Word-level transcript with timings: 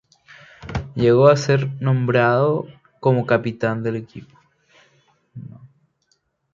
Llegó 0.95 1.27
a 1.27 1.37
ser 1.37 1.79
nombrado 1.79 2.65
como 2.99 3.27
capitán 3.27 3.83
del 3.83 3.97
equipo. 3.97 4.35